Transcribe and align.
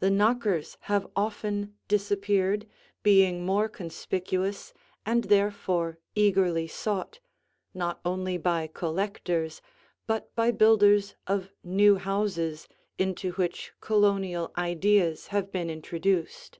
The 0.00 0.10
knockers 0.10 0.76
have 0.82 1.06
often 1.16 1.78
disappeared, 1.88 2.68
being 3.02 3.46
more 3.46 3.70
conspicuous 3.70 4.74
and 5.06 5.24
therefore 5.24 5.98
eagerly 6.14 6.66
sought, 6.68 7.20
not 7.72 7.98
only 8.04 8.36
by 8.36 8.66
collectors 8.66 9.62
but 10.06 10.34
by 10.34 10.50
builders 10.50 11.14
of 11.26 11.54
new 11.64 11.96
houses 11.96 12.68
into 12.98 13.32
which 13.32 13.72
Colonial 13.80 14.52
ideas 14.58 15.28
have 15.28 15.50
been 15.50 15.70
introduced. 15.70 16.58